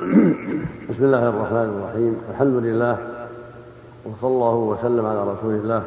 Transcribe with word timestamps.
بسم 0.00 1.04
الله 1.04 1.28
الرحمن 1.28 1.68
الرحيم. 1.76 2.16
الحمد 2.30 2.54
لله 2.54 2.98
وصلى 4.04 4.30
الله 4.30 4.54
وسلم 4.54 5.06
على 5.06 5.22
رسول 5.22 5.54
الله 5.54 5.82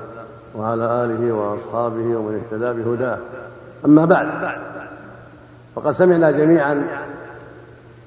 وعلى 0.56 0.84
آله 0.84 1.34
وأصحابه 1.34 2.18
ومن 2.18 2.42
اهتدى 2.42 2.84
بهداه. 2.84 3.18
أما 3.86 4.06
بعد 4.06 4.28
فقد 5.76 5.94
سمعنا 5.94 6.32
جميعا 6.32 6.88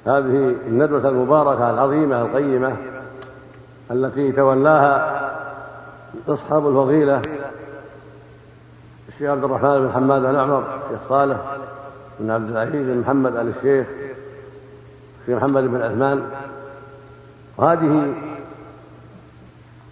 هذه 0.07 0.55
الندوة 0.69 1.09
المباركة 1.09 1.71
العظيمة 1.71 2.23
القيمة 2.23 2.77
التي 3.91 4.33
تولاها 4.33 5.21
أصحاب 6.29 6.69
الفضيلة 6.69 7.23
الشيخ 9.09 9.31
عبد 9.31 9.45
الرحمن 9.45 9.79
بن 9.81 9.91
حماد 9.93 10.23
بن 10.23 10.37
عمر 10.37 10.65
الشيخ 10.85 11.09
صالح 11.09 11.37
بن 12.21 12.31
عبد 12.31 12.51
العزيز 12.51 12.87
بن 12.87 13.01
محمد 13.01 13.37
آل 13.37 13.49
الشيخ 13.49 13.87
الشيخ 15.27 15.43
محمد 15.43 15.65
بن 15.65 15.83
عثمان 15.83 16.23
وهذه 17.59 18.15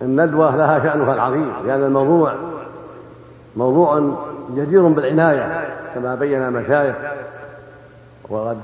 الندوة 0.02 0.56
لها 0.56 0.78
شأنها 0.78 1.14
العظيم 1.14 1.52
لأن 1.66 1.84
الموضوع 1.84 2.34
موضوع 3.56 4.16
جدير 4.50 4.88
بالعناية 4.88 5.64
كما 5.95 6.14
بين 6.14 6.42
المشايخ 6.42 6.96
وقد 8.28 8.56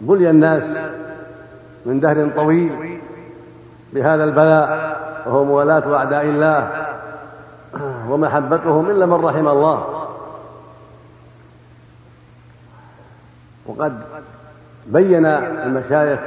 بلي 0.00 0.30
الناس 0.30 0.92
من 1.86 2.00
دهر 2.00 2.28
طويل 2.28 3.00
بهذا 3.92 4.24
البلاء 4.24 4.96
وهو 5.26 5.44
موالاة 5.44 5.96
أعداء 5.96 6.24
الله 6.24 6.86
ومحبتهم 8.08 8.90
إلا 8.90 9.06
من 9.06 9.24
رحم 9.24 9.48
الله. 9.48 9.84
وقد 13.66 14.02
بين 14.86 15.26
المشايخ 15.26 16.20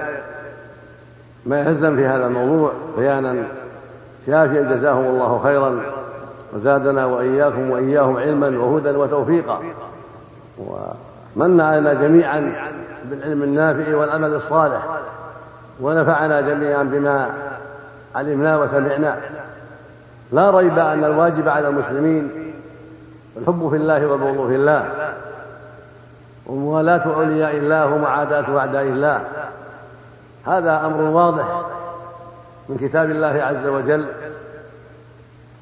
ما 1.46 1.59
يلزم 1.59 1.96
في 1.96 2.08
هذا 2.08 2.27
الموضوع 2.27 2.72
بيانا. 2.98 3.44
شافيا 4.27 4.62
جزاهم 4.62 5.05
الله 5.05 5.40
خيرا 5.43 5.82
وزادنا 6.54 7.05
وإياكم 7.05 7.71
وإياهم 7.71 8.18
علما 8.18 8.60
وهدى 8.60 8.90
وتوفيقا. 8.90 9.60
ومن 10.57 11.62
علينا 11.62 11.94
جميعا 11.94 12.55
بالعلم 13.10 13.44
النافع 13.44 13.96
والعمل 13.96 14.34
الصالح. 14.34 14.85
ونفعنا 15.82 16.41
جميعا 16.41 16.84
بما 16.84 17.29
علمنا 18.16 18.57
وسمعنا. 18.57 19.18
لا 20.32 20.49
ريب 20.49 20.79
أن 20.79 21.04
الواجب 21.04 21.49
على 21.49 21.68
المسلمين 21.68 22.29
الحب 23.38 23.70
في 23.70 23.76
الله 23.76 24.07
والبغض 24.07 24.48
في 24.48 24.55
الله. 24.55 25.04
وموالاة 26.48 27.15
أولياء 27.15 27.57
الله 27.57 27.85
ومعاداة 27.85 28.60
أعداء 28.60 28.84
الله. 28.84 29.24
هذا 30.46 30.85
أمر 30.85 31.01
واضح 31.01 31.62
من 32.70 32.77
كتاب 32.77 33.10
الله 33.10 33.43
عز 33.43 33.68
وجل 33.68 34.05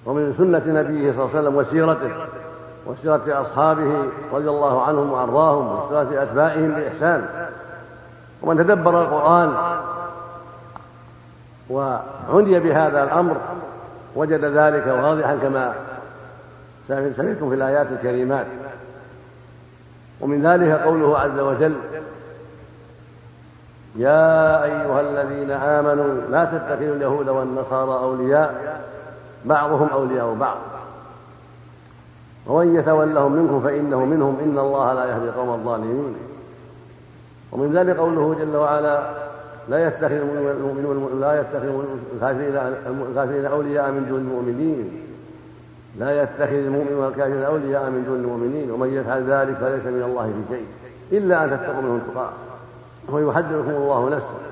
ومن 0.06 0.34
سنة 0.38 0.81
نبيه 0.81 1.11
صلى 1.11 1.22
الله 1.22 1.30
عليه 1.30 1.39
وسلم 1.39 1.56
وسيرته 1.56 2.11
وسيرة 2.86 3.42
أصحابه 3.42 4.04
رضي 4.34 4.50
الله 4.50 4.81
عنهم 4.84 5.11
وأرضاهم 5.11 5.80
وسيرة 5.80 6.23
أتباعهم 6.23 6.72
بإحسان. 6.72 7.26
ومن 8.42 8.58
تدبر 8.58 9.02
القرآن 9.02 9.54
وعني 11.70 12.59
بهذا 12.59 13.04
الأمر 13.04 13.38
وجد 14.16 14.45
ذلك 14.45 14.88
واضحا 14.88 15.36
كما 15.36 15.73
سمعتم 16.88 17.50
في 17.50 17.56
الآيات 17.56 17.88
الكريمات. 17.92 18.45
ومن 20.22 20.47
ذلك 20.47 20.72
قوله 20.72 21.19
عز 21.19 21.39
وجل 21.39 21.75
يا 23.95 24.64
أيها 24.64 25.02
الذين 25.02 25.52
آمنوا 25.52 26.22
لا 26.31 26.45
تتخذوا 26.45 26.95
اليهود 26.95 27.30
والنصارى 27.30 28.03
أولياء 28.03 28.81
بعضهم 29.45 29.88
أولياء 29.88 30.33
بعض. 30.33 30.58
ومن 32.48 32.76
يتولهم 32.76 33.32
منكم 33.32 33.61
فإنه 33.61 34.05
منهم 34.05 34.38
إن 34.43 34.60
الله 34.60 34.93
لا 34.93 35.05
يهدي 35.05 35.26
القوم 35.26 35.49
الظالمين. 35.49 36.15
ومن 37.52 37.73
ذلك 37.73 37.98
قوله 37.98 38.36
جل 38.39 38.55
وعلا 38.55 39.09
لا 39.70 39.88
يتخذ 39.88 40.11
المؤمنون 40.11 41.21
لا 41.21 41.42
يتخذ 41.42 41.83
الكافرين 43.09 43.45
أولياء 43.45 43.92
من 43.92 44.05
دون 44.09 44.20
المؤمنين. 44.20 45.02
لا 45.99 46.23
يتخذ 46.23 46.54
المؤمن 46.54 46.93
والكافر 46.93 47.48
أولياء 47.48 47.89
من 47.89 48.04
دون 48.08 48.20
المؤمنين 48.20 48.71
ومن 48.71 48.93
يفعل 48.93 49.23
ذلك 49.23 49.58
فليس 49.58 49.86
من 49.86 50.04
الله 50.04 50.23
في 50.23 50.55
شيء 50.55 50.65
إلا 51.11 51.43
أن 51.43 51.49
تتقوا 51.49 51.81
منهم 51.81 52.02
تقاة. 52.14 52.30
ويحذركم 53.09 53.70
الله 53.70 54.09
نفسه. 54.09 54.43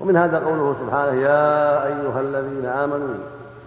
ومن 0.00 0.16
هذا 0.16 0.38
قوله 0.38 0.76
سبحانه 0.80 1.20
يا 1.20 1.86
أيها 1.86 2.20
الذين 2.20 2.66
آمنوا 2.66 3.14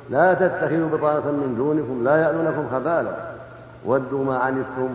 لا 0.09 0.33
تتخذوا 0.33 0.89
بطانة 0.89 1.31
من 1.31 1.55
دونكم 1.57 2.03
لا 2.03 2.17
يألونكم 2.17 2.65
خبالا. 2.73 3.11
ودوا 3.85 4.23
ما 4.23 4.37
عنتم. 4.37 4.89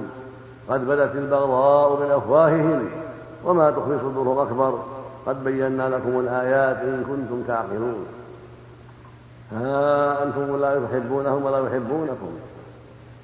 قد 0.68 0.86
بدت 0.86 1.14
البغضاء 1.14 2.00
من 2.02 2.10
أفواههم 2.10 2.88
وما 3.44 3.70
تخفي 3.70 3.98
صدورهم 3.98 4.38
أكبر. 4.38 4.78
قد 5.26 5.44
بينا 5.44 5.88
لكم 5.88 6.20
الآيات 6.20 6.76
إن 6.76 7.04
كنتم 7.08 7.42
تعقلون. 7.48 8.06
ها 9.52 10.22
أنتم 10.22 10.56
لا 10.56 10.80
تحبونهم 10.86 11.44
ولا 11.44 11.58
يحبونكم. 11.58 12.30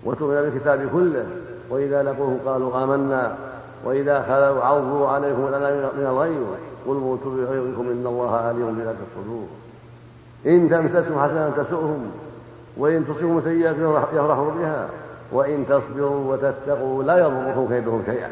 وتؤمن 0.04 0.42
بالكتاب 0.42 0.88
كله. 0.92 1.26
وإذا 1.70 2.02
لقوه 2.02 2.36
قالوا 2.46 2.84
آمنا. 2.84 3.36
وإذا 3.84 4.22
خلوا 4.22 4.64
عرضوا 4.64 5.08
عليكم 5.08 5.46
الأنام 5.46 5.72
من 5.72 6.06
الغيظ. 6.06 6.46
قل 6.88 6.94
موتوا 6.94 7.30
بغيظكم 7.36 7.88
إن 7.90 8.06
الله 8.06 8.36
عليم 8.36 8.78
بذات 8.78 8.96
الصدور. 9.10 9.46
إن 10.46 10.70
تمسسهم 10.70 11.22
حسنة 11.22 11.52
تسؤهم. 11.56 12.10
وإن 12.76 13.06
تصبهم 13.08 13.40
سيئة 13.44 13.70
يفرحوا 14.12 14.50
بها. 14.50 14.88
وإن 15.32 15.66
تصبروا 15.68 16.32
وتتقوا 16.32 17.02
لا 17.02 17.18
يضركم 17.18 17.68
كيدهم 17.68 18.02
شيئا. 18.06 18.30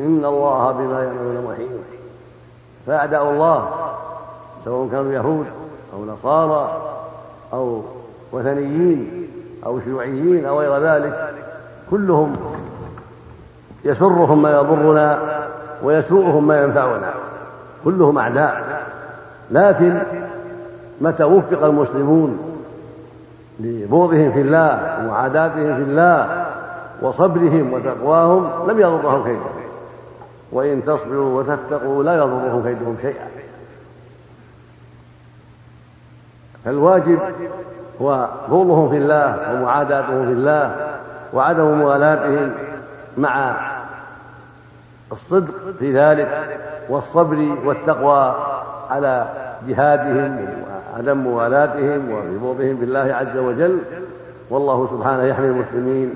إن 0.00 0.24
الله 0.24 0.72
بما 0.72 1.04
يعملون 1.04 1.44
محيط. 1.44 1.80
فأعداء 2.86 3.30
الله 3.30 3.68
سواء 4.64 4.88
كانوا 4.88 5.12
يهود 5.12 5.46
أو 5.94 6.04
نصارى 6.04 6.85
أو 7.56 7.82
وثنيين 8.32 9.28
أو 9.66 9.80
شيوعيين 9.80 10.46
أو 10.46 10.60
غير 10.60 10.78
ذلك 10.78 11.30
كلهم 11.90 12.36
يسرهم 13.84 14.42
ما 14.42 14.50
يضرنا 14.50 15.18
ويسوءهم 15.82 16.46
ما 16.46 16.62
ينفعنا 16.62 17.14
كلهم 17.84 18.18
أعداء. 18.18 18.82
لكن 19.50 19.98
متى 21.00 21.24
وفق 21.24 21.64
المسلمون 21.64 22.38
لبغضهم 23.60 24.32
في 24.32 24.40
الله 24.40 24.98
ومعاداتهم 25.00 25.76
في 25.76 25.82
الله 25.82 26.46
وصبرهم 27.02 27.72
وتقواهم 27.72 28.70
لم 28.70 28.80
يضرهم 28.80 29.24
كيدهم. 29.24 29.40
وإن 30.52 30.84
تصبروا 30.84 31.40
وتتقوا 31.40 32.04
لا 32.04 32.14
يضرهم 32.16 32.62
كيدهم 32.64 32.96
شيئا. 33.02 33.35
فالواجب 36.66 37.18
هو 38.02 38.28
بغضهم 38.48 38.90
في 38.90 38.96
الله 38.96 39.52
ومعاداتهم 39.52 40.26
في 40.26 40.32
الله 40.32 40.76
وعدم 41.32 41.64
موالاتهم 41.64 42.52
مع 43.18 43.56
الصدق 45.12 45.54
في 45.78 45.98
ذلك 45.98 46.28
والصبر 46.88 47.56
والتقوى 47.64 48.34
على 48.90 49.28
جهادهم 49.68 50.48
وعدم 50.94 51.16
موالاتهم 51.16 52.10
وبغضهم 52.10 52.76
بالله 52.76 53.14
عز 53.14 53.36
وجل. 53.36 53.78
والله 54.50 54.86
سبحانه 54.90 55.22
يحمي 55.22 55.46
المسلمين 55.46 56.14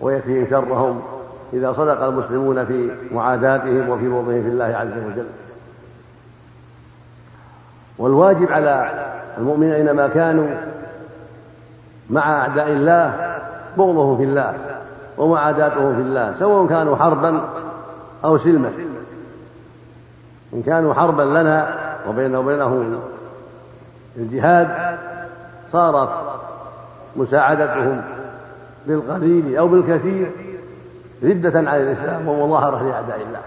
ويكفيهم 0.00 0.46
شرهم 0.50 1.02
إذا 1.52 1.72
صدق 1.72 2.02
المسلمون 2.02 2.64
في 2.64 2.90
معاداتهم 3.12 3.88
وفي 3.88 4.08
بغضهم 4.08 4.42
في 4.42 4.48
الله 4.48 4.64
عز 4.64 5.04
وجل. 5.06 5.26
والواجب 7.98 8.52
على 8.52 9.06
المؤمنين 9.38 9.72
أينما 9.72 10.08
كانوا 10.08 10.48
مع 12.10 12.40
أعداء 12.40 12.68
الله 12.68 13.32
بغضهم 13.76 14.16
في 14.16 14.24
الله 14.24 14.54
ومعاداتهم 15.18 15.94
في 15.94 16.00
الله 16.00 16.32
سواء 16.38 16.66
كانوا 16.66 16.96
حربا 16.96 17.40
أو 18.24 18.38
سلما. 18.38 18.70
إن 20.54 20.62
كانوا 20.62 20.94
حربا 20.94 21.22
لنا 21.22 21.74
وبيننا 22.08 22.38
وبينهم 22.38 23.00
الجهاد 24.16 24.98
صارت 25.72 26.08
مساعدتهم 27.16 28.02
بالقليل 28.86 29.56
أو 29.56 29.68
بالكثير 29.68 30.30
ردة 31.22 31.70
على 31.70 31.82
الإسلام 31.82 32.28
ومظاهرة 32.28 32.82
لأعداء 32.82 33.20
الله. 33.28 33.40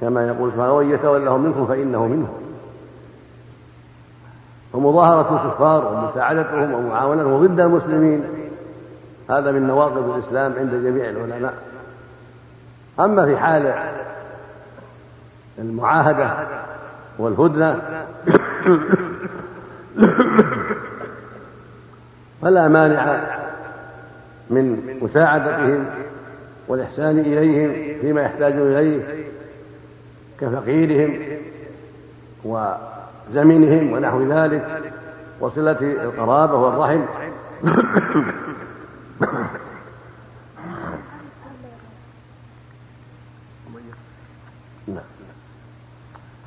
كما 0.00 0.26
يقول 0.26 0.52
سبحانه 0.52 0.72
ومن 0.72 0.90
يتولهم 0.90 1.40
منكم 1.40 1.66
فإنه 1.66 2.06
منهم. 2.06 2.47
ومظاهرة 4.72 5.46
الكفار 5.46 5.92
ومساعدتهم 5.92 6.74
ومعاونتهم 6.74 7.46
ضد 7.46 7.60
المسلمين. 7.60 8.24
هذا 9.30 9.52
من 9.52 9.66
نواقض 9.66 10.14
الإسلام 10.14 10.52
عند 10.58 10.70
جميع 10.70 11.10
العلماء. 11.10 11.54
أما 13.00 13.24
في 13.26 13.36
حال 13.36 13.74
المعاهدة 15.58 16.30
والهدنة 17.18 17.80
فلا 22.42 22.68
مانع 22.68 23.20
من 24.50 24.98
مساعدتهم 25.02 25.84
والإحسان 26.68 27.18
إليهم 27.18 28.00
فيما 28.00 28.20
يحتاجون 28.20 28.72
إليه 28.72 29.24
كفقيرهم 30.40 31.20
وزمنهم 33.30 33.92
ونحو 33.92 34.22
ذلك 34.22 34.82
وصلة 35.40 35.78
القرابة 35.80 36.54
والرحم. 36.54 37.00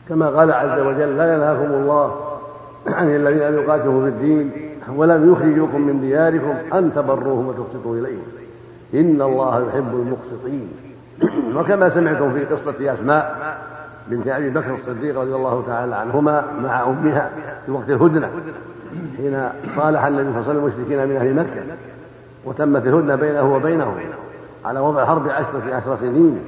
كما 0.10 0.30
قال 0.30 0.52
عز 0.52 0.80
وجل 0.80 1.18
لا 1.18 1.36
ينهاكم 1.36 1.74
الله 1.74 2.38
عن 2.88 3.16
الذين 3.16 3.42
لم 3.42 3.64
يقاتلوا 3.64 4.02
في 4.02 4.08
الدين 4.08 4.52
ولم 4.96 5.32
يخرجوكم 5.32 5.82
من 5.82 6.02
دياركم 6.02 6.54
أن 6.74 6.94
تبروهم 6.94 7.48
وتقسطوا 7.48 7.96
إليهم. 7.96 8.24
إن 8.94 9.22
الله 9.22 9.68
يحب 9.68 9.96
المقسطين. 9.96 10.70
وكما 11.56 11.90
سمعتم 11.90 12.34
في 12.34 12.46
قصة 12.46 12.94
أسماء 12.94 13.58
بنت 14.08 14.28
أبي 14.28 14.50
بكر 14.50 14.76
الصديق 14.76 15.20
رضي 15.20 15.36
الله 15.36 15.64
تعالى 15.68 15.96
عنهما 15.96 16.46
مع 16.64 16.84
أمها 16.84 17.30
في 17.66 17.72
وقت 17.72 17.90
الهدنة 17.90 18.30
حين 19.18 19.50
صالح 19.76 20.06
النبي 20.06 20.24
صلى 20.24 20.42
الله 20.42 20.50
عليه 20.50 20.50
وسلم 20.50 20.66
المشركين 20.66 21.08
من 21.08 21.16
أهل 21.16 21.36
مكة 21.36 21.64
وتمت 22.46 22.88
الهدنة 22.88 23.16
بينه 23.16 23.56
وبينهم 23.56 23.96
على 24.66 24.80
وضع 24.80 25.06
حرب 25.06 25.30
عشرة 25.30 25.76
عشر 25.76 25.98
سنين. 25.98 26.40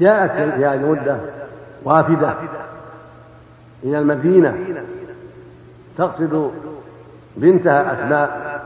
جاءت 0.00 0.30
في 0.30 0.64
هذه 0.64 0.74
المدة 0.74 1.16
وافدة 1.84 2.34
إلى 3.84 3.98
المدينة 3.98 4.58
تقصد 5.98 6.50
بنتها 7.36 7.92
أسماء 7.92 8.60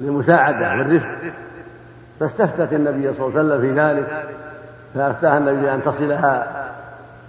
للمساعدة 0.00 0.70
والرفق. 0.70 1.08
فاستفتت 2.20 2.72
النبي 2.72 3.14
صلى 3.14 3.26
الله 3.26 3.38
عليه 3.38 3.48
وسلم 3.48 3.60
في 3.60 3.80
ذلك 3.80 4.24
فأفتاها 4.94 5.38
النبي 5.38 5.60
بأن 5.60 5.82
تصلها 5.82 6.57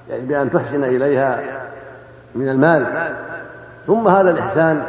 يعني 0.09 0.25
بأن 0.25 0.51
تحسن 0.51 0.83
إليها 0.83 1.39
من 2.35 2.49
المال. 2.49 2.85
ثم 3.87 4.07
هذا 4.07 4.31
الإحسان 4.31 4.81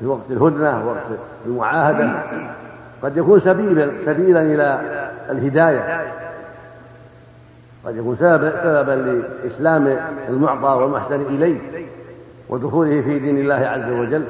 في 0.00 0.06
وقت 0.06 0.30
الهدنة 0.30 0.86
ووقت 0.86 1.02
المعاهدة. 1.46 2.10
قد 3.02 3.16
يكون 3.16 3.40
سبيلا 3.40 3.92
سبيلا 4.04 4.42
إلى 4.42 4.80
الهداية. 5.30 6.00
قد 7.86 7.96
يكون 7.96 8.16
سببا 8.16 9.22
لإسلام 9.44 9.96
المعطى 10.28 10.82
والمحسن 10.82 11.20
إليه 11.20 11.58
ودخوله 12.48 13.02
في 13.02 13.18
دين 13.18 13.38
الله 13.38 13.54
عز 13.54 13.92
وجل. 13.92 14.24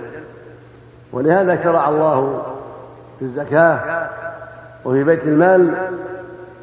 ولهذا 1.12 1.62
شرع 1.62 1.88
الله 1.88 2.42
في 3.18 3.24
الزكاة 3.24 4.08
وفي 4.84 5.04
بيت 5.04 5.22
المال 5.24 5.74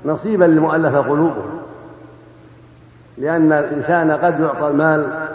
نصيبا 0.06 0.46
لمؤلف 0.46 0.96
قلوبهم. 0.96 1.59
لأن 3.20 3.52
الإنسان 3.52 4.12
قد 4.12 4.40
يعطى 4.40 4.68
المال 4.68 5.28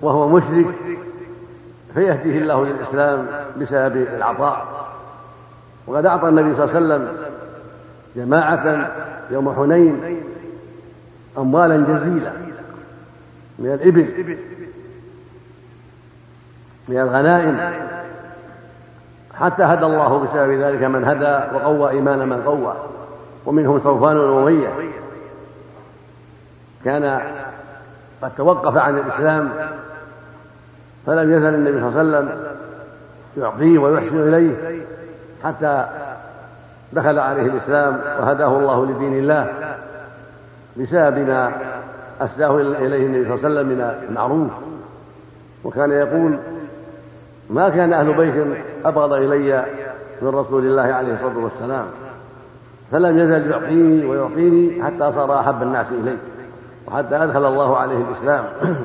وهو 0.00 0.28
مشرك 0.28 0.66
فيهديه 1.94 2.38
الله 2.38 2.64
للإسلام 2.64 3.26
بسبب 3.60 3.96
العطاء. 3.96 4.66
وقد 5.86 6.06
أعطى 6.06 6.28
النبي 6.28 6.54
صلى 6.54 6.64
الله 6.64 6.74
عليه 6.74 6.86
وسلم 6.86 7.08
جماعة 8.16 8.90
يوم 9.30 9.54
حنين 9.54 10.22
أموالا 11.38 11.76
جزيلة 11.76 12.32
من 13.58 13.72
الإبل 13.72 14.24
من 16.88 17.00
الغنائم. 17.00 17.58
حتى 19.34 19.62
هدى 19.62 19.86
الله 19.86 20.18
بسبب 20.18 20.60
ذلك 20.60 20.82
من 20.82 21.04
هدى 21.04 21.56
وقوى 21.56 21.90
إيمان 21.90 22.28
من 22.28 22.42
قوى 22.42 22.74
ومنهم 23.46 23.80
صوفان 23.80 24.16
الأمية 24.16 24.68
كان 26.84 27.20
قد 28.22 28.30
توقف 28.36 28.76
عن 28.76 28.98
الإسلام 28.98 29.50
فلم 31.06 31.32
يزل 31.32 31.54
النبي 31.54 31.80
صلى 31.80 31.88
الله 31.88 31.98
عليه 31.98 32.28
وسلم 32.28 32.54
يعطيه 33.36 33.78
ويحسن 33.78 34.28
إليه 34.28 34.82
حتى 35.44 35.86
دخل 36.92 37.18
عليه 37.18 37.42
الإسلام 37.42 38.00
وهداه 38.20 38.58
الله 38.58 38.86
لدين 38.86 39.18
الله 39.18 39.52
بسبب 40.76 41.18
ما 41.18 41.52
أسداه 42.20 42.60
إليه 42.60 43.06
النبي 43.06 43.24
صلى 43.24 43.34
الله 43.34 43.48
عليه 43.48 43.48
وسلم 43.48 43.68
من 43.68 43.94
المعروف. 44.08 44.50
وكان 45.64 45.90
يقول 45.92 46.38
ما 47.50 47.68
كان 47.68 47.92
أهل 47.92 48.12
بيت 48.12 48.46
أبغض 48.84 49.12
إلي 49.12 49.64
من 50.22 50.28
رسول 50.28 50.66
الله 50.66 50.82
عليه 50.82 51.14
الصلاة 51.14 51.38
والسلام. 51.38 51.84
فلم 52.92 53.18
يزل 53.18 53.50
يعطيني 53.50 54.04
ويعطيني 54.04 54.82
حتى 54.82 55.12
صار 55.12 55.40
أحب 55.40 55.62
الناس 55.62 55.86
إليه. 55.90 56.16
وحتى 56.86 57.16
أدخل 57.16 57.46
الله 57.46 57.76
عليه 57.76 57.96
الإسلام. 57.96 58.44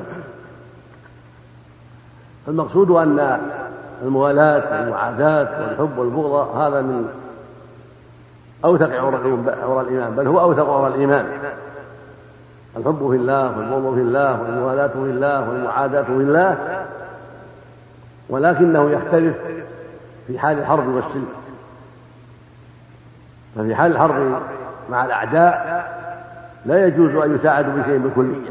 المقصود 2.48 2.90
أن 2.90 3.40
الموالاة 4.02 4.80
والمعاداة 4.80 5.60
والحب 5.60 5.98
والبغض 5.98 6.56
هذا 6.56 6.80
من 6.80 7.08
أوثق 8.64 9.00
عرى 9.00 9.80
الإيمان 9.80 10.14
بل 10.16 10.26
هو 10.26 10.40
أوثق 10.40 10.70
عرى 10.70 10.86
الإيمان. 10.94 11.26
الحب 12.76 13.10
في 13.10 13.16
الله 13.16 13.58
والبغض 13.58 13.94
في 13.94 14.00
الله 14.00 14.42
والموالاة 14.42 14.88
في 14.88 14.98
الله 14.98 15.48
والمعاداة 15.48 16.02
في 16.02 16.10
الله 16.10 16.84
ولكنه 18.28 18.90
يختلف 18.90 19.36
في 20.26 20.38
حال 20.38 20.58
الحرب 20.58 20.88
والسلم. 20.88 21.28
ففي 23.56 23.74
حال 23.74 23.92
الحرب 23.92 24.40
مع 24.90 25.04
الأعداء 25.04 25.99
لا 26.66 26.86
يجوز 26.86 27.14
أن 27.14 27.34
يساعدوا 27.34 27.72
بشيء 27.72 27.98
بالكلية 27.98 28.50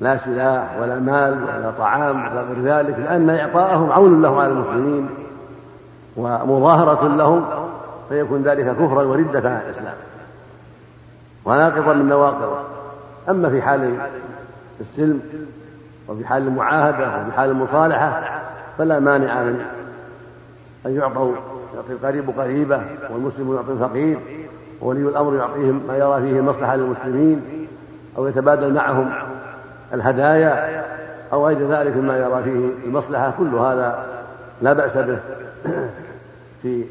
لا 0.00 0.16
سلاح 0.16 0.78
ولا 0.80 0.98
مال 0.98 1.42
ولا 1.42 1.70
طعام 1.78 2.26
ولا 2.26 2.42
غير 2.42 2.62
ذلك 2.62 2.98
لأن 2.98 3.30
إعطاءهم 3.30 3.92
عون 3.92 4.22
له 4.22 4.40
على 4.40 4.52
المسلمين 4.52 5.08
ومظاهرة 6.16 7.08
لهم 7.08 7.44
فيكون 8.08 8.42
ذلك 8.42 8.76
كفرا 8.76 9.02
وردة 9.02 9.50
عن 9.50 9.60
الإسلام. 9.66 9.94
وناقضا 11.44 11.92
من 11.92 12.08
نواقضه. 12.08 12.58
أما 13.28 13.50
في 13.50 13.62
حال 13.62 13.98
السلم 14.80 15.20
وفي 16.08 16.26
حال 16.26 16.42
المعاهدة 16.42 17.20
وفي 17.20 17.36
حال 17.36 17.50
المصالحة 17.50 18.42
فلا 18.78 19.00
مانع 19.00 19.42
من 19.42 19.60
أن 20.86 20.96
يعطوا 20.96 21.34
يعطي 21.74 21.92
القريب 21.92 22.30
قريبة 22.30 22.82
والمسلم 23.10 23.54
يعطي 23.54 23.72
الفقير. 23.72 24.18
وولي 24.82 25.08
الأمر 25.08 25.34
يعطيهم 25.34 25.82
ما 25.88 25.96
يرى 25.96 26.20
فيه 26.22 26.40
مصلحة 26.40 26.76
للمسلمين 26.76 27.66
أو 28.18 28.26
يتبادل 28.26 28.72
معهم 28.72 29.12
الهدايا 29.94 30.84
أو 31.32 31.46
غير 31.46 31.68
ذلك 31.68 31.96
مما 31.96 32.16
يرى 32.16 32.42
فيه 32.44 32.86
المصلحة. 32.86 33.32
كل 33.38 33.54
هذا 33.54 34.06
لا 34.62 34.72
بأس 34.72 34.96
به 34.96 35.18
في 36.62 36.84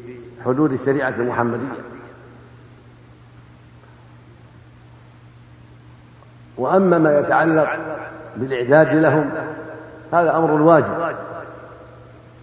حدود 0.44 0.72
الشريعة 0.72 1.14
المحمدية. 1.18 1.82
وأما 6.56 6.98
ما 6.98 7.18
يتعلق 7.18 7.68
بالإعداد 8.36 8.94
لهم 8.94 9.30
هذا 10.12 10.36
أمر 10.36 10.62
واجب 10.62 11.14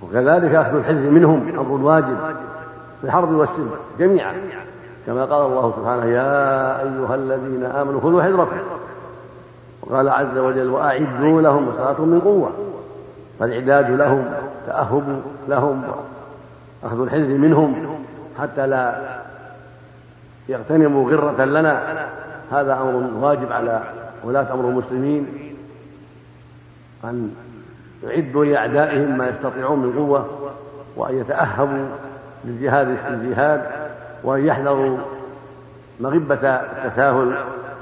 وكذلك 0.02 0.56
أخذ 0.56 0.76
الحذر 0.76 1.10
منهم 1.10 1.60
أمر 1.60 1.72
واجب 1.72 2.18
في 3.02 3.08
الحرب 3.08 3.32
والسلم 3.32 3.72
جميعا. 4.00 4.34
كما 5.10 5.26
قال 5.26 5.46
الله 5.46 5.74
سبحانه 5.78 6.06
يا 6.06 6.82
أيها 6.82 7.16
الذين 7.16 7.64
آمنوا 7.64 8.02
خذوا 8.02 8.24
حذركم 8.24 8.58
وقال 9.82 10.10
عز 10.10 10.38
وجل 10.38 10.70
وأعدوا 10.70 11.42
لهم 11.42 11.68
وصلاة 11.68 12.02
من 12.02 12.20
قوة. 12.20 12.52
فالإعداد 13.40 13.92
لهم 13.92 14.26
تأهب 14.68 15.22
لهم 15.48 15.84
أخذ 16.84 17.02
الحذر 17.02 17.38
منهم 17.38 18.00
حتى 18.40 18.68
لا 18.68 18.96
يغتنموا 20.50 21.12
غرة 21.12 21.46
لنا. 21.46 22.08
هذا 22.52 22.74
أمر 22.74 23.10
واجب 23.28 23.52
على 23.52 23.82
ولاة 24.24 24.54
أمر 24.54 24.70
المسلمين. 24.70 25.28
أن 27.04 27.32
يعدوا 28.04 28.46
لأعدائهم 28.46 29.18
ما 29.18 29.30
يستطيعون 29.30 29.80
من 29.80 29.94
قوة 29.98 30.26
وأن 30.96 31.20
يتأهبوا 31.20 31.86
للجهاد 32.46 32.98
الجهاد. 33.08 33.79
وأن 34.24 34.46
يحذروا 34.46 34.98
مغبة 36.00 36.50
التساهل 36.50 37.34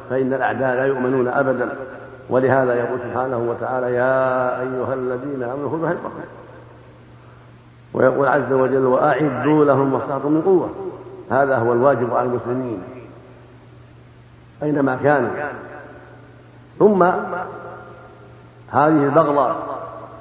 فإن 0.10 0.34
الأعداء 0.34 0.76
لا 0.76 0.86
يؤمنون 0.86 1.28
أبدا. 1.28 1.70
ولهذا 2.30 2.74
يقول 2.74 3.00
سبحانه 3.00 3.38
وتعالى 3.38 3.96
يا 3.96 4.62
أيها 4.62 4.94
الذين 4.94 5.44
آمنوا 5.44 5.70
خذوا 5.70 5.88
حذركم. 5.88 6.10
ويقول 7.94 8.28
عز 8.28 8.52
وجل 8.52 8.86
وأعدوا 8.86 9.66
لهم 9.66 9.92
ما 9.92 9.98
استطعتم 9.98 10.32
من 10.32 10.42
قوة. 10.42 10.70
هذا 11.32 11.58
هو 11.58 11.74
الواجب 11.74 12.14
على 12.14 12.28
المسلمين. 12.28 12.84
أينما 14.64 14.96
كانوا. 15.04 15.30
ثم 16.80 17.04
هذه 18.72 19.04
البغضة 19.04 19.56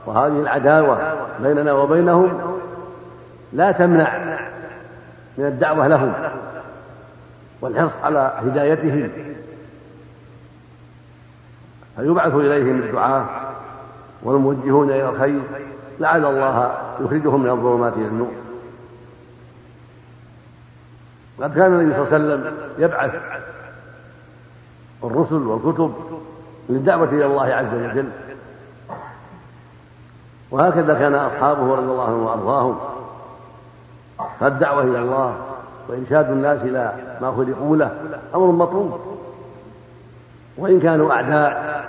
وهذه 0.06 0.40
العداوة 0.40 0.98
بيننا 1.42 1.72
وبينهم 1.72 2.40
لا 3.52 3.72
تمنع 3.72 4.35
من 5.38 5.46
الدعوة 5.46 5.88
لهم 5.88 6.12
والحرص 7.60 7.92
على 8.02 8.32
هدايتهم 8.36 9.10
فيبعث 11.96 12.34
إليهم 12.34 12.78
الدعاة 12.78 13.26
والموجهون 14.22 14.90
إلى 14.90 15.08
الخير 15.08 15.42
لعل 16.00 16.24
الله 16.24 16.78
يخرجهم 17.00 17.42
من 17.42 17.50
الظلمات 17.50 17.92
إلى 17.92 18.06
النور. 18.06 18.32
قد 21.40 21.54
كان 21.54 21.72
النبي 21.72 21.94
صلى 21.94 22.02
الله 22.02 22.14
عليه 22.14 22.24
وسلم 22.24 22.56
يبعث 22.78 23.14
الرسل 25.04 25.34
والكتب 25.46 25.94
للدعوة 26.68 27.08
إلى 27.08 27.26
الله 27.26 27.54
عز 27.54 27.74
وجل. 27.74 28.08
وهكذا 30.50 30.94
كان 30.94 31.14
أصحابه 31.14 31.74
رضي 31.74 31.86
الله 31.86 32.04
عنهم 32.04 32.22
وأرضاهم. 32.22 32.95
فالدعوة 34.40 34.82
إلى 34.82 34.98
الله 34.98 35.36
وإرشاد 35.88 36.30
الناس 36.30 36.60
إلى 36.62 36.92
ما 37.20 37.32
خلقوا 37.32 37.76
له 37.76 37.90
أمر 38.34 38.46
مطلوب. 38.46 39.00
وإن 40.58 40.80
كانوا 40.80 41.12
أعداء 41.12 41.84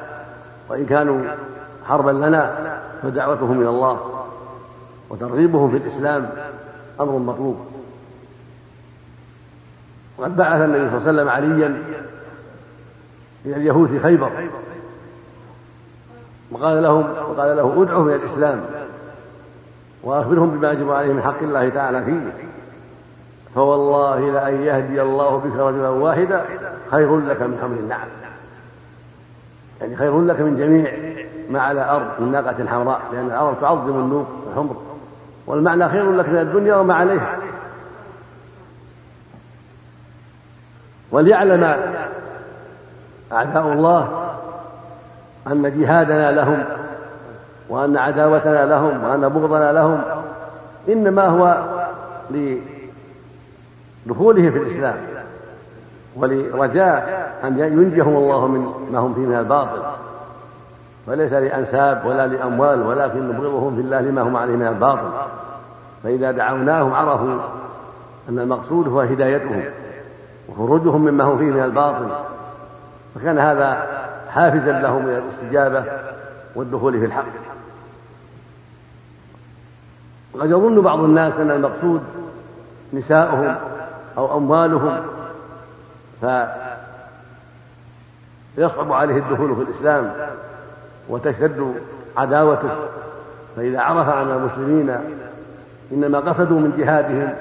وإن 0.70 0.86
كانوا 0.86 1.22
حربا 1.88 2.12
لنا 2.12 2.56
فدعوتهم 3.04 3.62
إلى 3.62 3.70
الله 3.70 4.00
وترغيبهم 5.10 5.72
في 5.72 5.78
الإسلام 5.78 6.30
أمر 7.00 7.18
مطلوب. 7.18 7.58
وقد 10.18 10.38
بعث 10.38 10.62
النبي 10.62 10.90
صلى 10.90 10.98
الله 10.98 11.08
عليه 11.08 11.12
وسلم 11.12 11.30
عليا 11.30 11.84
إلى 13.46 13.56
اليهود 13.56 13.90
في 13.90 14.00
خيبر 14.00 14.32
وقال 16.52 16.84
لهم 16.84 17.06
وقال 17.30 17.58
له 17.58 17.84
ادعهم 17.84 18.08
إلى 18.08 18.16
الإسلام. 18.16 18.62
وأخبرهم 20.08 20.50
بما 20.50 20.72
يجب 20.72 20.92
عليهم 20.92 21.16
من 21.16 21.22
حق 21.22 21.42
الله 21.42 21.70
تعالى 21.70 22.04
فيه. 22.06 22.34
فوالله 23.56 24.32
لأن 24.32 24.64
يهدي 24.64 25.02
الله 25.02 25.38
بك 25.38 25.56
رجلا 25.60 25.90
واحدا 25.90 26.46
خير 26.92 27.20
لك 27.20 27.42
من 27.42 27.60
حمل 27.62 27.78
النعم. 27.78 28.08
يعني 29.82 29.96
خير 29.96 30.22
لك 30.22 30.42
من 30.42 30.58
جميع 30.58 30.92
ما 31.50 31.62
على 31.62 31.90
أرض 31.90 32.08
من 32.20 32.32
ناقة 32.32 32.68
حمراء 32.68 33.02
لأن 33.14 33.26
العرب 33.26 33.62
تعظم 33.62 34.00
النوق 34.00 34.28
والحمر. 34.46 34.76
والمعنى 35.48 35.90
خير 35.90 36.12
لك 36.12 36.30
من 36.30 36.38
الدنيا 36.38 36.76
وما 36.76 36.94
عليها. 36.94 37.38
وليعلم 41.12 41.64
أعداء 43.32 43.68
الله 43.74 44.30
أن 45.48 45.82
جهادنا 45.82 46.32
لهم 46.32 46.64
وأن 47.70 47.98
عداوتنا 47.98 48.66
لهم 48.66 49.04
وأن 49.04 49.30
بغضنا 49.30 49.74
لهم 49.74 50.02
إنما 50.90 51.26
هو 51.26 51.58
لدخولهم 54.06 54.52
في 54.52 54.58
الإسلام 54.58 54.96
ولرجاء 56.16 57.28
أن 57.44 57.60
ينجيهم 57.60 58.18
الله 58.18 58.48
من 58.48 58.88
ما 58.92 59.00
هم 59.00 59.14
فيه 59.14 59.22
من 59.22 59.36
الباطل 59.40 59.82
وليس 61.08 61.34
لأنساب 61.34 62.06
ولا 62.06 62.28
لأموال 62.28 62.84
ولكن 62.84 63.28
نبغضهم 63.28 63.76
في 63.76 63.82
الله 63.82 64.02
لما 64.02 64.22
هم 64.22 64.38
عليه 64.38 64.56
من 64.56 64.68
الباطل 64.68 65.10
فإذا 66.04 66.32
دعوناهم 66.32 66.94
عرفوا 66.94 67.40
أن 68.30 68.40
المقصود 68.40 68.88
هو 68.88 69.02
هدايتهم 69.02 69.64
وخروجهم 70.50 71.02
مما 71.02 71.24
هم 71.24 71.38
فيه 71.38 71.46
من 71.46 71.64
الباطل 71.64 72.08
فكان 73.16 73.40
هذا 73.40 73.88
حافزا 74.30 74.72
لهم 74.72 75.06
إلى 75.06 75.18
الاستجابة 75.18 75.84
والدخول 76.56 77.00
في 77.00 77.06
الحق. 77.06 77.47
وقد 80.38 80.50
يظن 80.50 80.82
بعض 80.82 81.00
الناس 81.00 81.34
أن 81.34 81.52
المقصود 81.52 82.02
نساؤهم 82.94 83.56
أو 84.18 84.38
أموالهم 84.38 85.00
فيصعب 88.56 88.92
عليه 88.92 89.18
الدخول 89.18 89.56
في 89.56 89.62
الإسلام 89.62 90.12
وتشتد 91.10 91.74
عداوته. 92.18 92.70
فإذا 93.56 93.82
عرف 93.82 94.10
أن 94.10 94.32
المسلمين 94.32 94.96
إنما 95.92 96.20
قصدوا 96.20 96.60
من 96.60 96.74
جهادهم 96.78 97.34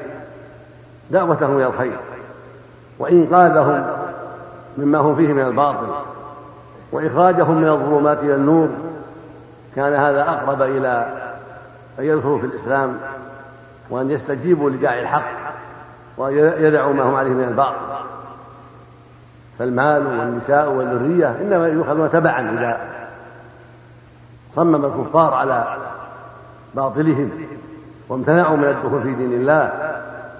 دعوتهم 1.10 1.56
إلى 1.56 1.66
الخير 1.66 1.98
وإنقاذهم 2.98 3.86
مما 4.78 4.98
هم 4.98 5.16
فيه 5.16 5.32
من 5.32 5.42
الباطل 5.42 5.86
وإخراجهم 6.92 7.60
من 7.60 7.68
الظلمات 7.68 8.18
إلى 8.18 8.34
النور. 8.34 8.68
كان 9.76 9.94
هذا 9.94 10.22
أقرب 10.22 10.62
إلى 10.62 11.25
أن 11.98 12.04
يدخلوا 12.04 12.38
في 12.38 12.46
الإسلام 12.46 12.98
وأن 13.90 14.10
يستجيبوا 14.10 14.70
لداعي 14.70 15.02
الحق 15.02 15.26
ويدعوا 16.18 16.92
ما 16.92 17.02
هم 17.02 17.14
عليه 17.14 17.30
من 17.30 17.44
الباطل. 17.44 17.96
فالمال 19.58 20.06
والنساء 20.06 20.72
والذرية 20.72 21.36
إنما 21.40 21.68
يؤخذون 21.68 22.10
تبعا 22.10 22.50
إذا 22.50 22.80
صمم 24.54 24.84
الكفار 24.84 25.34
على 25.34 25.76
باطلهم 26.74 27.30
وامتنعوا 28.08 28.56
من 28.56 28.64
الدخول 28.64 29.02
في 29.02 29.14
دين 29.14 29.32
الله 29.32 29.92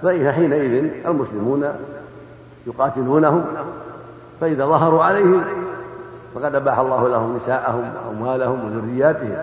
فإذا 0.03 0.31
حينئذ 0.31 0.91
المسلمون 1.05 1.73
يقاتلونهم 2.67 3.45
فإذا 4.41 4.65
ظهروا 4.65 5.03
عليهم 5.03 5.43
فقد 6.35 6.55
أباح 6.55 6.79
الله 6.79 7.09
لهم 7.09 7.37
نساءهم 7.37 7.91
وأموالهم 8.07 8.65
وذرياتهم. 8.65 9.37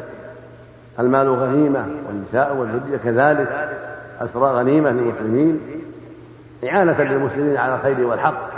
المال 0.99 1.29
غنيمة 1.29 1.87
والنساء 2.09 2.57
والذرية 2.57 2.97
كذلك 2.97 3.69
أسرى 4.21 4.45
غنيمة 4.45 4.91
للمسلمين 4.91 5.61
إعانة 6.65 7.03
للمسلمين 7.03 7.57
على 7.57 7.75
الخير 7.75 8.07
والحق 8.07 8.51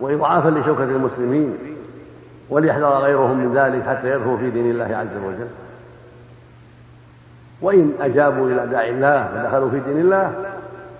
وإضعافا 0.00 0.48
لشوكة 0.48 0.84
المسلمين 0.84 1.58
وليحذر 2.50 2.88
غيرهم 2.88 3.36
من 3.36 3.54
ذلك 3.54 3.82
حتى 3.86 4.10
يدخلوا 4.10 4.36
في 4.36 4.50
دين 4.50 4.70
الله 4.70 4.96
عز 4.96 5.16
وجل. 5.26 5.48
وإن 7.62 7.92
أجابوا 8.00 8.48
إلى 8.48 8.66
داعي 8.66 8.90
الله 8.90 9.28
ودخلوا 9.34 9.70
في 9.70 9.80
دين 9.80 10.00
الله 10.00 10.32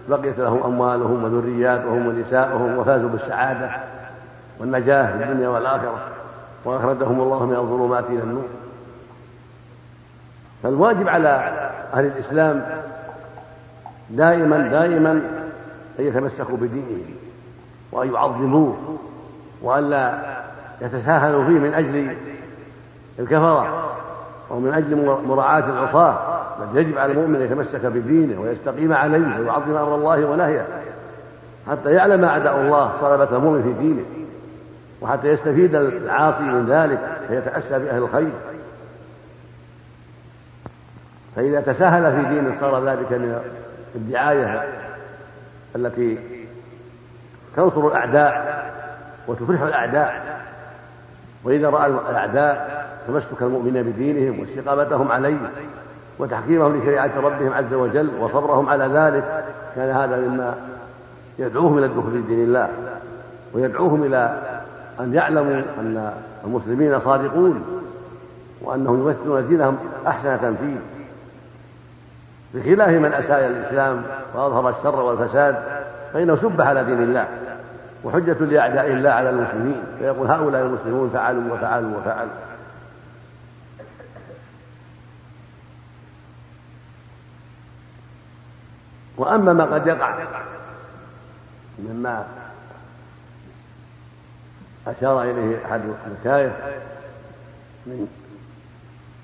بقيت 0.08 0.38
لهم 0.38 0.62
أموالهم 0.62 1.24
وذرياتهم 1.24 2.06
ونساؤهم 2.06 2.78
وفازوا 2.78 3.08
بالسعادة 3.08 3.70
والنجاة 4.60 5.18
في 5.18 5.24
الدنيا 5.24 5.48
والآخرة 5.48 5.98
وأخرجهم 6.64 7.20
الله 7.20 7.46
من 7.46 7.56
الظلمات 7.56 8.04
إلى 8.10 8.22
النور. 8.22 8.44
فالواجب 10.62 11.08
على 11.08 11.28
أهل 11.94 12.06
الإسلام 12.06 12.64
دائما 14.10 14.58
دائما 14.58 15.10
أن 15.98 16.06
يتمسكوا 16.06 16.56
بدينهم 16.56 17.14
وأن 17.92 18.14
يعظموه 18.14 18.98
وألا 19.62 20.18
يتساهلوا 20.80 21.44
فيه 21.44 21.58
من 21.58 21.74
أجل 21.74 22.16
الكفرة 23.18 23.88
أو 24.50 24.60
من 24.60 24.72
أجل 24.72 25.18
مراعاة 25.26 25.64
العصاة 25.64 26.18
بل 26.72 26.78
يجب 26.78 26.98
على 26.98 27.12
المؤمن 27.12 27.36
أن 27.36 27.42
يتمسك 27.42 27.86
بدينه 27.86 28.40
ويستقيم 28.40 28.92
عليه 28.92 29.40
ويعظم 29.40 29.76
أمر 29.76 29.94
الله 29.94 30.26
ونهيه 30.26 30.66
حتى 31.70 31.90
يعلم 31.90 32.24
أعداء 32.24 32.60
الله 32.60 32.92
صلبة 33.00 33.36
المؤمن 33.36 33.62
في 33.62 33.72
دينه 33.72 34.04
وحتى 35.00 35.28
يستفيد 35.28 35.74
العاصي 35.74 36.42
من 36.42 36.66
ذلك 36.66 36.98
فيتأسى 37.28 37.78
بأهل 37.78 38.02
الخير. 38.02 38.30
فإذا 41.36 41.60
تساهل 41.60 42.12
في 42.12 42.34
دينه 42.34 42.60
صار 42.60 42.88
ذلك 42.88 43.12
من 43.12 43.40
الدعاية 43.94 44.62
التي 45.76 46.18
تنصر 47.56 47.86
الأعداء 47.86 48.62
وتفرح 49.28 49.62
الأعداء. 49.62 50.42
وإذا 51.44 51.70
رأى 51.70 51.86
الأعداء 51.86 52.86
تمسك 53.08 53.42
المؤمنين 53.42 53.82
بدينهم 53.82 54.40
واستقامتهم 54.40 55.12
عليه 55.12 55.36
وتحكيمهم 56.18 56.78
لشريعة 56.78 57.10
ربهم 57.16 57.52
عز 57.52 57.74
وجل 57.74 58.10
وصبرهم 58.20 58.68
على 58.68 58.84
ذلك 58.84 59.44
كان 59.76 59.90
هذا 59.90 60.16
مما 60.16 60.54
يدعوهم 61.38 61.78
إلى 61.78 61.86
الدخول 61.86 62.12
في 62.12 62.20
دين 62.20 62.44
الله. 62.44 62.68
ويدعوهم 63.54 64.02
إلى 64.04 64.42
أن 65.00 65.14
يعلموا 65.14 65.62
أن 65.80 66.12
المسلمين 66.44 67.00
صادقون 67.00 67.64
وأنهم 68.62 69.08
يمثلون 69.08 69.48
دينهم 69.48 69.78
أحسن 70.06 70.38
فيه 70.38 70.76
بخلاف 72.54 72.88
من 72.88 73.12
أساء 73.12 73.46
الإسلام 73.46 74.02
وأظهر 74.34 74.68
الشر 74.68 75.00
والفساد 75.00 75.82
فإنه 76.12 76.36
سب 76.36 76.60
على 76.60 76.84
دين 76.84 77.02
الله 77.02 77.28
وحجة 78.04 78.32
لأعداء 78.32 78.86
الله 78.86 79.10
على 79.10 79.30
المسلمين 79.30 79.82
فيقول 79.98 80.26
هؤلاء 80.26 80.62
المسلمون 80.62 81.10
فعلوا 81.10 81.54
وفعلوا 81.54 81.98
وفعلوا. 81.98 82.32
وأما 89.16 89.52
ما 89.52 89.64
قد 89.64 89.86
يقع 89.86 90.14
مما 91.78 92.26
أشار 94.86 95.22
إليه 95.22 95.66
أحد 95.66 95.80
المشايخ 96.06 96.52
من 97.86 98.06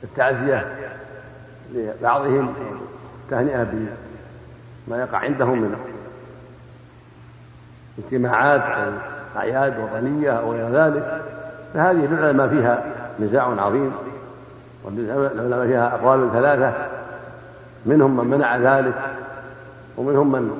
التعزية 0.04 0.76
لبعضهم 1.72 2.54
تهنئة 3.30 3.66
بما 4.86 4.98
يقع 4.98 5.18
عندهم 5.18 5.58
من 5.58 5.76
اجتماعات 7.98 8.60
أو 8.60 8.92
أعياد 9.36 9.74
وطنية 9.78 10.30
أو 10.30 10.52
غير 10.52 10.68
ذلك 10.68 11.20
فهذه 11.74 12.06
للعلماء 12.06 12.48
فيها 12.48 12.84
نزاع 13.20 13.44
عظيم 13.44 13.92
والعلماء 14.84 15.66
فيها 15.66 15.94
أقوال 15.94 16.30
ثلاثة. 16.32 16.72
منهم 17.86 18.16
من 18.16 18.24
منع 18.24 18.56
ذلك 18.56 18.94
ومنهم 19.96 20.32
من 20.32 20.50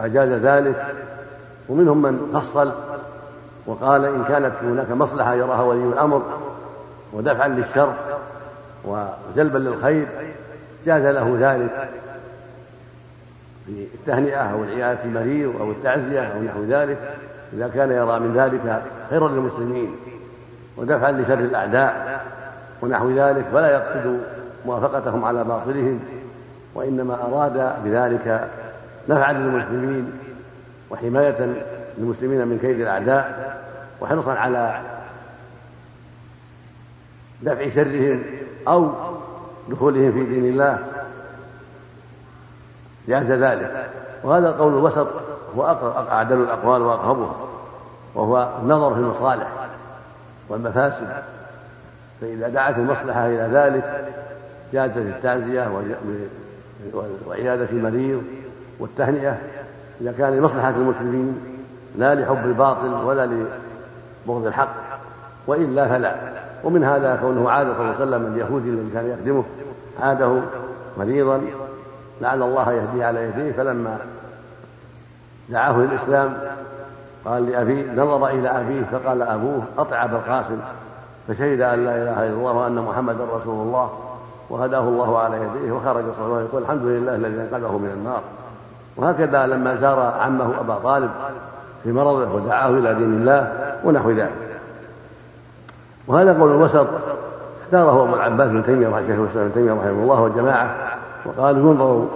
أجاز 0.00 0.28
ذلك 0.28 0.86
ومنهم 1.68 2.02
من 2.02 2.30
فصل 2.34 2.72
وقال 3.66 4.04
إن 4.04 4.24
كانت 4.24 4.52
هناك 4.62 4.90
مصلحة 4.90 5.34
يراها 5.34 5.62
ولي 5.62 5.84
الأمر 5.84 6.22
ودفعا 7.12 7.48
للشر 7.48 7.94
وجلبا 8.84 9.58
للخير 9.58 10.06
جاز 10.86 11.02
له 11.02 11.36
ذلك. 11.40 11.88
في 13.66 13.86
التهنئة 13.94 14.52
أو 14.52 14.64
العيادة 14.64 15.04
المريض 15.04 15.60
أو 15.60 15.70
التعزية 15.70 16.20
أو 16.20 16.42
نحو 16.42 16.64
ذلك 16.64 16.98
إذا 17.52 17.68
كان 17.68 17.90
يرى 17.90 18.20
من 18.20 18.34
ذلك 18.36 18.82
خيرا 19.10 19.28
للمسلمين 19.28 19.96
ودفعا 20.76 21.12
لشر 21.12 21.38
الأعداء 21.38 22.24
ونحو 22.82 23.10
ذلك 23.10 23.44
فلا 23.52 23.72
يقصد 23.72 24.20
موافقتهم 24.66 25.24
على 25.24 25.44
باطلهم 25.44 26.00
وإنما 26.74 27.14
أراد 27.14 27.84
بذلك 27.84 28.48
نفعا 29.08 29.32
للمسلمين 29.32 30.12
وحماية 30.90 31.54
للمسلمين 31.98 32.48
من 32.48 32.58
كيد 32.58 32.80
الأعداء 32.80 33.60
وحرصا 34.00 34.32
على 34.32 34.80
دفع 37.42 37.68
شرهم 37.68 38.22
أو 38.68 38.92
دخولهم 39.68 40.12
في 40.12 40.24
دين 40.24 40.44
الله. 40.44 40.78
جاز 43.10 43.30
ذلك. 43.30 43.86
وهذا 44.24 44.48
القول 44.48 44.72
الوسط 44.72 45.06
هو 45.56 45.76
أعدل 46.10 46.42
الأقوال 46.42 46.82
وأقربها 46.82 47.34
وهو 48.14 48.48
النظر 48.62 48.94
في 48.94 49.00
المصالح 49.00 49.48
والمفاسد. 50.48 51.08
فإذا 52.20 52.48
دعت 52.48 52.78
المصلحة 52.78 53.26
إلى 53.26 53.48
ذلك 53.52 54.04
جازت 54.72 54.96
التعزية 54.96 55.70
وعيادة 57.26 57.68
المريض 57.70 58.22
والتهنئة. 58.80 59.38
إذا 60.00 60.12
كان 60.12 60.36
لمصلحة 60.36 60.70
المسلمين 60.70 61.40
لا 61.98 62.14
لحب 62.14 62.44
الباطل 62.44 62.94
ولا 63.04 63.26
لبغض 64.26 64.46
الحق 64.46 64.74
وإلا 65.46 65.88
فلا. 65.88 66.14
ومن 66.64 66.84
هذا 66.84 67.18
كونه 67.22 67.50
عاد 67.50 67.66
صلى 67.66 67.80
الله 67.80 67.94
عليه 67.94 68.04
وسلم 68.04 68.32
اليهودي 68.34 68.68
الذي 68.68 68.90
كان 68.94 69.10
يخدمه 69.10 69.44
عاده 70.00 70.40
مريضا 70.98 71.42
لعل 72.20 72.42
الله 72.42 72.72
يهديه 72.72 73.04
على 73.04 73.22
يديه 73.22 73.52
فلما 73.52 73.98
دعاه 75.48 75.76
للإسلام 75.76 76.34
قال 77.24 77.50
لأبيه 77.50 77.92
نظر 77.92 78.26
إلى 78.26 78.48
أبيه 78.48 78.82
فقال 78.92 79.22
أبوه 79.22 79.62
أطع 79.78 80.04
أبا 80.04 80.16
القاسم 80.16 80.58
فشهد 81.28 81.60
أن 81.60 81.84
لا 81.84 81.96
إله 82.02 82.26
إلا 82.26 82.34
الله 82.34 82.52
وأن 82.52 82.74
محمدا 82.74 83.24
رسول 83.24 83.66
الله 83.66 83.90
وهداه 84.50 84.80
الله 84.80 85.18
على 85.18 85.36
يديه 85.36 85.72
وخرج 85.72 86.04
صلى 86.16 86.26
الله 86.26 86.36
عليه 86.36 86.44
وسلم 86.44 86.46
يقول 86.46 86.62
الحمد 86.62 86.82
لله 86.82 87.14
الذي 87.14 87.40
أنقذه 87.40 87.78
من 87.78 87.90
النار. 87.94 88.20
وهكذا 88.96 89.46
لما 89.46 89.76
زار 89.76 90.00
عمه 90.00 90.60
أبا 90.60 90.74
طالب 90.74 91.10
في 91.82 91.92
مرضه 91.92 92.34
ودعاه 92.34 92.68
إلى 92.68 92.94
دين 92.94 93.14
الله 93.14 93.52
ونحو 93.84 94.10
ذلك. 94.10 94.50
وهذا 96.06 96.40
قول 96.40 96.50
الوسط 96.50 96.86
اختاره 97.64 98.02
أبو 98.04 98.14
العباس 98.14 98.48
بن 98.50 98.64
تيمية 98.64 98.98
الإسلام 98.98 99.28
ابن 99.36 99.54
تيمية 99.54 99.72
رحمه 99.72 99.90
الله 99.90 100.20
والجماعة 100.20 100.89
وقالوا 101.26 101.72
ينظر 101.72 102.06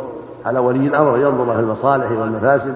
على 0.47 0.59
ولي 0.59 0.87
الأمر 0.87 1.19
ينظر 1.19 1.55
في 1.55 1.61
المصالح 1.61 2.11
والمفاسد 2.11 2.75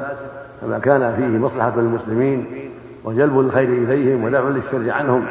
فما 0.60 0.78
كان 0.78 1.14
فيه 1.16 1.38
مصلحة 1.38 1.72
للمسلمين 1.76 2.70
وجلب 3.04 3.40
الخير 3.40 3.68
إليهم 3.68 4.24
ودفع 4.24 4.48
للشر 4.48 4.90
عنهم 4.90 5.24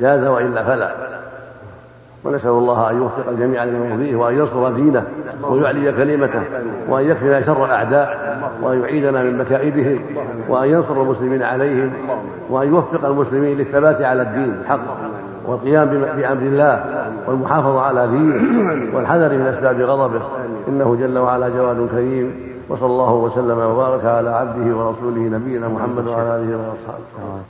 جاز 0.00 0.26
وإلا 0.26 0.64
فلا. 0.64 0.94
ونسأل 2.24 2.50
الله 2.50 2.90
أن 2.90 2.96
يوفق 2.96 3.28
الجميع 3.28 3.64
لما 3.64 3.86
يرضيه 3.86 4.16
وأن 4.16 4.38
ينصر 4.38 4.70
دينه 4.70 5.06
ويعلي 5.42 5.92
كلمته 5.92 6.42
وأن 6.88 7.06
يكفينا 7.10 7.42
شر 7.42 7.64
الأعداء 7.64 8.38
وأن 8.62 8.80
يعيدنا 8.80 9.22
من 9.22 9.38
مكائدهم 9.38 9.98
وأن 10.48 10.70
ينصر 10.70 11.02
المسلمين 11.02 11.42
عليهم 11.42 11.92
وأن 12.50 12.68
يوفق 12.68 13.04
المسلمين 13.04 13.58
للثبات 13.58 14.02
على 14.02 14.22
الدين 14.22 14.56
الحق 14.60 14.80
والقيام 15.46 15.88
بأمر 15.88 16.42
الله 16.42 16.84
والمحافظة 17.28 17.80
على 17.80 18.06
دينه 18.06 18.96
والحذر 18.96 19.38
من 19.38 19.46
أسباب 19.46 19.80
غضبه. 19.80 20.22
إنه 20.68 20.96
جل 21.00 21.18
وعلا 21.18 21.48
جواد 21.48 21.88
كريم. 21.90 22.54
وصلى 22.68 22.86
الله 22.86 23.12
وسلم 23.12 23.58
وبارك 23.58 24.04
على 24.04 24.30
عبده 24.30 24.76
ورسوله 24.76 25.20
نبينا 25.20 25.68
محمد 25.68 26.06
وعلى 26.06 26.36
آله 26.36 26.56
وأصحابه. 26.56 27.40